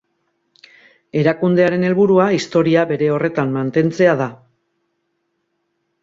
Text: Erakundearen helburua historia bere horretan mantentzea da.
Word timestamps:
Erakundearen 1.23 1.83
helburua 1.89 2.25
historia 2.37 2.85
bere 2.91 3.09
horretan 3.17 3.53
mantentzea 3.59 4.15
da. 4.23 4.31